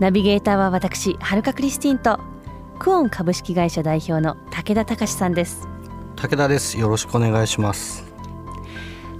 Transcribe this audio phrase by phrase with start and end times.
[0.00, 2.18] ナビゲーターは私はるかクリスティンと
[2.78, 5.68] クオン株式会社代表の武田隆さんです。
[6.16, 6.78] 武田です。
[6.78, 8.02] よろしくお願いします。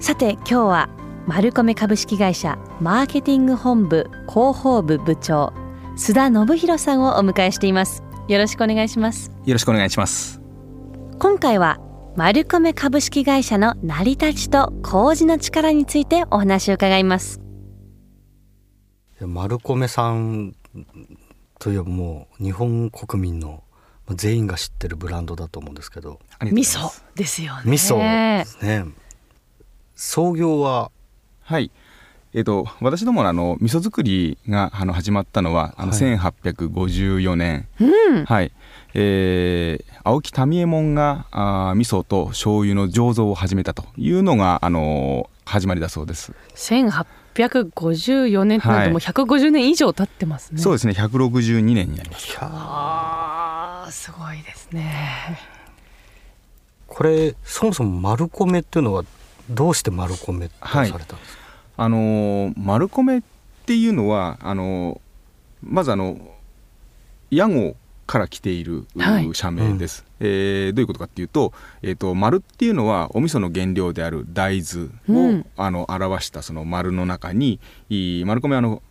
[0.00, 0.88] さて今日は
[1.26, 5.52] マルコメ株式会社マーケティング本部広報部部長
[5.98, 8.02] 須田信弘さんをお迎えしています。
[8.26, 9.30] よろしくお願いします。
[9.44, 10.40] よろしくお願いします。
[11.18, 11.78] 今回は
[12.16, 17.38] マルコメ株式会社の成り立ちと麹の力についてお話を伺います。
[19.20, 20.54] マルコメさん
[21.58, 23.62] といえばもう日本国民の
[24.10, 26.20] 全員が知ってるブランドだと思うんですけど。
[26.40, 27.62] 味噌ですよね。
[27.64, 28.86] 味噌ですね。
[29.94, 30.90] 創業は？
[31.42, 31.70] はい。
[32.32, 38.52] えーと、私どものあの味噌作りがあの始まったのはあの1854年、うん、はい。
[38.94, 46.32] えー、青木民右衛門があ味噌と醤油の醸造を始めたというのがあの始まりだそうです
[47.34, 50.92] 1854年ってなるともう150年以上経ってますね、はい、そうですね。
[50.92, 55.38] 162年になりますあーすごいですね。
[56.86, 59.04] これそもそも丸米っていうのは
[59.48, 61.20] どうして丸米とされたんですか、はい、
[61.76, 63.22] あの丸米っ
[63.64, 65.00] ていうのはあの
[65.62, 66.18] まずあの
[67.30, 67.76] 屋号
[68.10, 68.86] から来ている、
[69.34, 77.60] 社名です、うん、えー、どういうことかっていうと,、えーと、丸っていうのはお味噌の原料である大豆を、うん、あの表したその丸の中に
[78.26, 78.82] 丸米あの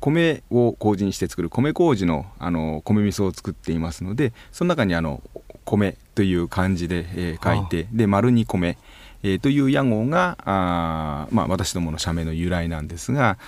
[0.00, 5.22] 米を麹にして作る米麹のあの米味噌を作っていますのでその中にあの
[5.64, 8.76] 米という漢字で、えー、書いてで丸に米、
[9.22, 13.38] えー、という屋号があ、まあ、私どもの社名の由来なんですが、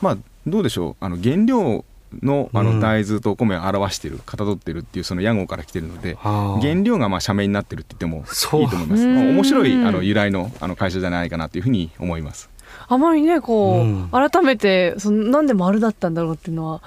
[0.00, 1.04] まあ、どうでしょう？
[1.04, 1.84] あの原料
[2.22, 8.24] のあの大豆とお米を表している、かたどってるっていうその屋号から来てるので原料がまあ社名になってるって言っても
[8.60, 12.50] いいと思います、まあ、面白いあの由来のあの会社じゃないかなというふうに思います。
[12.88, 16.82] あまりねこう、うん、改めてそのなんで丸だったんだろうっていうのは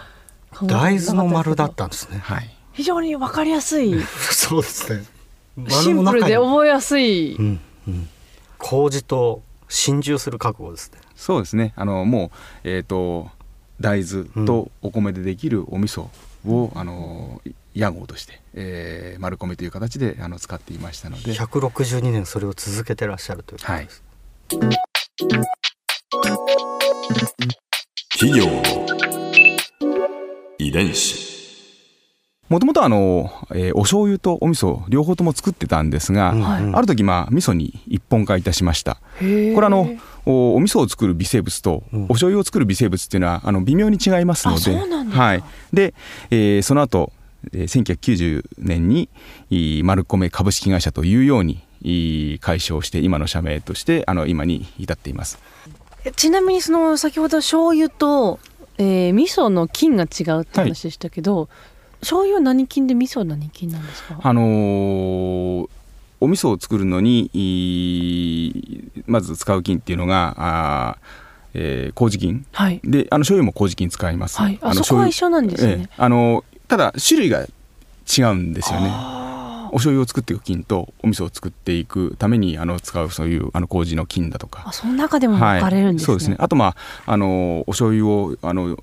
[0.63, 2.19] 大豆の丸だったんですね。
[2.19, 2.55] はい。
[2.73, 3.93] 非常にわかりやすい。
[4.31, 5.03] そうですね。
[5.67, 8.07] シンプルで覚えやすい、うんうん、
[8.57, 10.99] 麹と心中する覚悟ですね。
[11.15, 11.73] そうですね。
[11.75, 12.31] あのも
[12.63, 13.29] うえっ、ー、と
[13.81, 16.07] 大豆とお米でできるお味噌
[16.45, 17.41] を、あの
[17.73, 21.31] 屋号として、えー、丸米という形であの使っていましたので。
[21.33, 24.03] 162年それを続けてらっしゃるということです、
[24.51, 24.79] はい、
[28.17, 28.63] 企業の
[30.57, 31.28] 遺伝子
[32.49, 38.95] もともとあの、えー、お醤油とお味噌両方とも作ってたんですが、はい、ある時まあ味噌に一本化いたしました。
[39.19, 39.89] これあの
[40.25, 44.75] おお味噌を作る微生物とお醤油を作る微生物っていうのはあの微妙に違いますので
[45.11, 45.43] はい。
[45.71, 45.93] で、
[46.31, 47.11] えー、その後
[47.53, 49.09] 1990年に
[49.83, 51.61] 丸米株式会社というように
[52.41, 55.39] 解消して今の社名としてあの今に至っています。
[56.15, 58.39] ちなみにその先ほど醤油と、
[58.77, 61.47] えー、味噌の菌が違うって話でしたけど、はい、
[62.01, 64.19] 醤油は何菌で味噌は何菌なんですか？
[64.21, 65.69] あのー
[66.21, 70.97] お味噌を作るのにまず使う菌っていうのがあ、
[71.53, 78.89] えー、麹菌、はい、であの醤油も麹菌使います、はい、あのそこは一緒なんですね、えー、あのただ種類が違うんですよね。
[79.71, 84.63] お醤油を作っていく菌とお味噌を作っていくためにあの使うそういうあの麹の菌だとか。
[84.65, 86.35] あその中でも分かれるんですね、はい、そうですね。
[86.37, 88.77] あとまああのお醤油をあの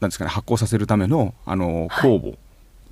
[0.00, 2.36] なんですかね発酵させるためのあの酵母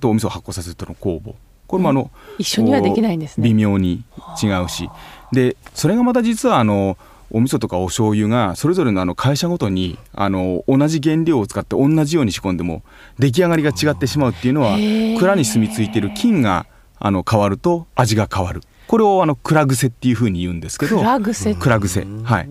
[0.01, 1.35] とお味噌を発酵させるための酵母
[1.67, 3.45] これもあの、一緒にはできないんですね。
[3.45, 4.03] 微妙に
[4.43, 4.89] 違うし。
[5.31, 6.97] でそれがまた実はあの
[7.31, 12.83] お味噌とかお醤油がそれぞれのあの会社ごとにあの同じ原料を使って同じように仕込んでも
[13.19, 14.75] 出来上がりが違ってしまうっていうのは
[15.17, 16.65] 蔵に住み着いている菌が
[16.99, 18.61] あの変わると味が変わる。
[18.87, 22.05] これをあの蔵癖っていうふうに言うんですけど蔵癖蔵癖。
[22.23, 22.49] はい。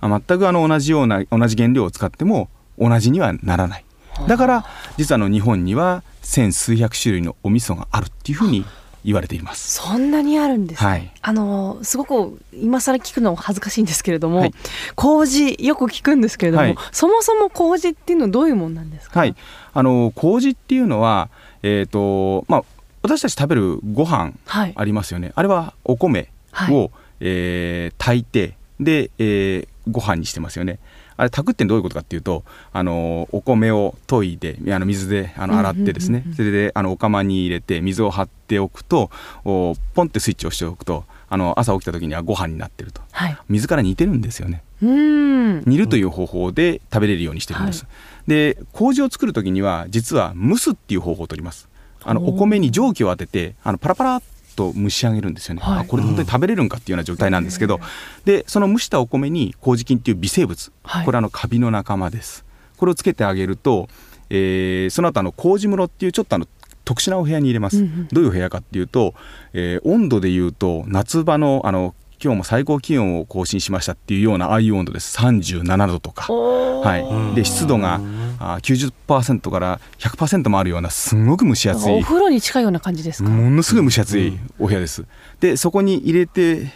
[0.00, 2.48] 全くあの同じような同じ原料を使っても
[2.78, 3.84] 同じにはならない
[4.28, 4.66] だから
[4.96, 8.64] 実はあの日本には千数百種類のお味噌があるっていうふうに
[9.04, 9.80] 言われています。
[9.82, 14.54] そんなにあるんです、ね、はい、あのすごく今更聞くの恥ずかしいんですけれども、はい、
[14.94, 19.34] 麹よく聞くんですけれども、はい、そもそも麹っていうのはどういうもんなんですか、はい、
[19.74, 21.30] あの麹っていうのは、
[21.62, 22.64] えーとまあ、
[23.02, 26.30] 私たち食べるご飯ありますよね、あれはお米
[26.70, 30.78] を、はい、えー、炊いてで、えー、ご飯にしてますよね
[31.22, 32.42] あれ炊くってどういうことかっていうと
[32.72, 39.08] あのお米を研いであの水であの洗ってですね、それであのお釜に入れて水を張っておくと
[39.44, 44.64] おポンってスイッチを押しておくとあの朝起きた時にはご飯になってると、はい、水から煮てるんですよね。
[44.80, 47.88] 煮るという方法で食べれるようにしてるんです、は
[48.26, 51.68] い、で麹を作る時には実は蒸すっていう方法を取ります。
[52.04, 57.80] あのお米に蒸気を当ててあのパラパラっと蒸し上げるんですよね、はい、これ本当に食べれるんかっていうような状態なんですけど、うん、
[58.24, 62.44] でその蒸したお米に麹菌っていう微生物、はい、これあのカビの仲間です。
[62.76, 63.88] これをつけてあげると、
[64.28, 66.46] えー、その後あの麹室っていうちょっとあの
[66.84, 69.14] 特殊なお部屋に入れます、うんうん、どういう部屋かっていうと、
[69.52, 75.18] えー、温度でいうと夏場のあの今日も最高気温を更新しましたっていうようなああいう温度です。
[75.18, 78.00] 37度とか、はい、で湿度が
[78.42, 81.98] あ90%から100%もあるようなすごく蒸し暑い。
[81.98, 83.30] お風呂に近いような感じですか？
[83.30, 85.04] ものすごい蒸し暑いお部屋です、
[85.40, 86.72] でそこに入れて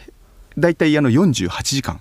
[0.56, 2.00] だいたいあの48時間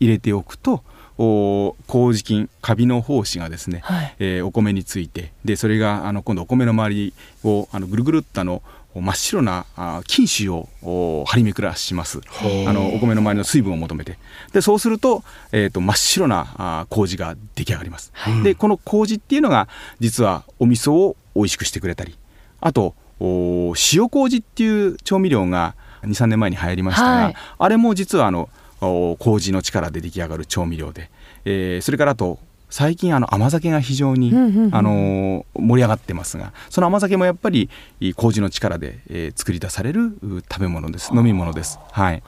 [0.00, 0.82] 入れておくと
[1.18, 7.14] お麹菌カビの胞子がですね、はい、えー、お米についてでそれがあの今度お米の周り
[7.44, 8.62] をあのぐるぐるっとあの
[8.94, 9.66] 真っ白な
[10.06, 12.20] 菌糸を張り巡らします。
[12.66, 14.18] あのお米の周りの水分を求めて。
[14.52, 19.68] でそうすると,、えーと、真っ白な麹が出来上がります、はい、でこの麹っていうのが
[19.98, 22.16] 実はお味噌を美味しくしてくれたり
[22.60, 25.74] あと塩麹っていう調味料が
[26.04, 28.48] 23年前に流行りましたが、はい、あれも実はあの
[29.18, 31.10] 麹の力で出来上がる調味料で、
[31.44, 32.38] えー、それからあと
[32.76, 34.32] 最近あの甘酒が非常に、
[34.72, 37.70] あの盛り上がってますがその甘酒もやっぱり
[38.16, 40.18] 麹の力で、えー、作り出される
[40.50, 41.14] 食べ物です。
[41.14, 41.78] 飲み物です。
[41.92, 42.22] はい。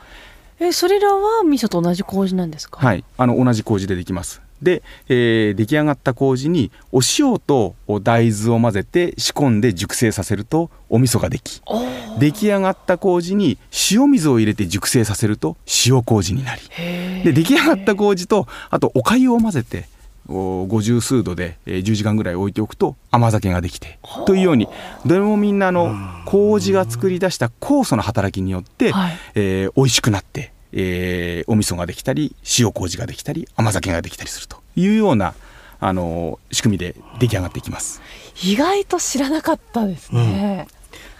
[0.60, 2.78] えそれらは味噌と同じ麹なんですか？
[2.78, 3.02] はい。
[3.18, 4.40] あの同じ麹でできます。
[4.62, 11.60] で、えー、出来上がった麹にお塩と大豆を混ぜて仕込んで熟成させるとお味噌ができ。
[12.20, 13.58] 出来上がった麹に
[13.90, 15.56] 塩水を入れて熟成させると
[15.88, 16.62] 塩麹になり。
[17.24, 19.88] で出来上がった麹とあとお粥を混ぜて
[20.28, 24.68] 五十数度で10時間ぐらい置いておくと甘酒ができてというように
[25.04, 25.94] どれもみんなの
[26.24, 35.34] 麹が作り出した酵素の働きによって、はい、えー、美味しくなって、えー、お味噌ができたり塩麹ができたり甘酒ができたりするというような
[35.78, 38.00] あの仕組みで出来上がっていきます。
[38.42, 40.66] 意外と知らなかったですね、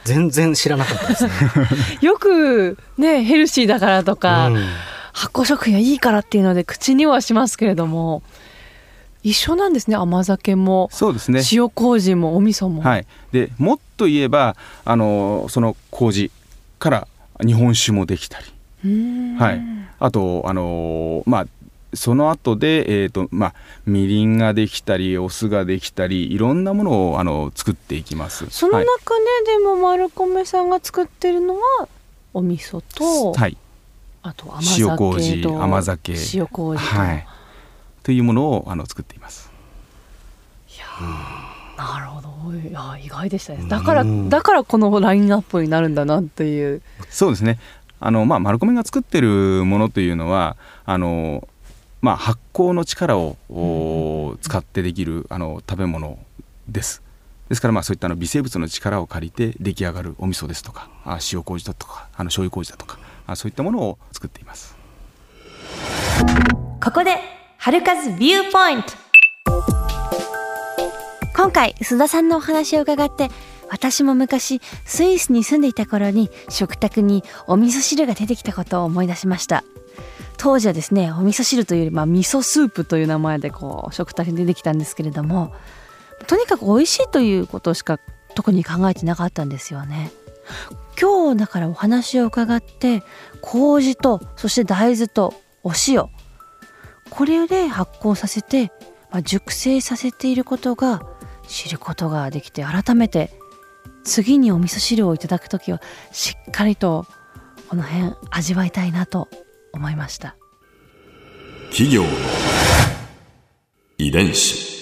[0.07, 0.17] うん。
[0.17, 1.31] 全然知らなかったですね。
[2.01, 4.67] よくねヘルシーだからとか、うん、
[5.13, 8.23] 発酵食品はいいからっていうので口にはしますけれども
[9.27, 10.89] 一緒なんですね甘酒も。
[10.93, 11.41] そうですね。
[11.51, 12.81] 塩麹もお味噌も。
[12.81, 16.31] はい、でもっと言えばあのその麹
[16.79, 17.09] から
[17.45, 18.39] 日本酒もできた
[18.85, 19.61] り、はい、
[19.99, 21.47] あとあのまあ
[21.93, 28.47] その後で、えーとまあ、みりんができたりお酢ができたりいろんなものをあの作っていきます。
[28.51, 31.89] その中で、はい、でも丸米さんが作ってるのは
[32.33, 33.57] お味噌と、はい、
[34.23, 36.15] あと甘酒塩麹甘酒。
[36.33, 37.27] 塩麹はい
[38.07, 39.51] というものをあの作っています。
[40.69, 40.87] いや
[41.77, 42.57] なるほど。
[42.57, 43.69] いや意外でしたね。
[43.69, 46.83] だからだからこのラインナップになるんだなっていう。
[47.11, 47.59] そうですね。
[47.99, 51.49] あのまあ丸米が作ってるものというのはあの
[52.01, 53.37] まあ発酵の力を、
[54.41, 56.17] 使ってできるあの食べ物
[56.69, 57.03] です。
[57.49, 64.77] ですからまあそういったの微生物の力を借りて出来上がるお味噌ですとかあ塩麹だとかあの醤油麹だとかあそういったものを作っています。
[66.81, 67.36] ここで
[67.67, 68.93] 春風ビューポイント。
[71.35, 73.29] 今回須田さんのお話を伺って
[73.69, 79.65] 私も昔スイスに住んでいた頃に食卓にお味噌汁が出てきたことを思い出しました。
[80.37, 85.53] 当時はですねお味噌汁というよりまあ味噌スープという名前でこう食卓に出てきたんですけれども
[86.29, 87.99] とにかく美味しいということしか
[88.37, 90.13] 特に考えてなかったんですよね。
[91.03, 93.03] 今日だからお話を伺って
[93.41, 96.09] 麹とそして大豆とお塩
[97.17, 98.71] これで発酵させて、
[99.11, 101.03] まあ、熟成させていることが
[101.49, 103.31] 知ることができて改めて
[104.05, 105.81] 次にお味噌汁をいただく時は
[106.13, 107.07] しっかりと
[107.71, 109.29] この辺味わいたいなと
[109.73, 110.37] 思いました。
[111.71, 112.09] 企業の
[113.99, 114.77] 遺伝子。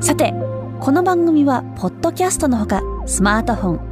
[0.00, 0.34] さて
[0.80, 3.91] この番組はポッドキャストのほかスマートフォン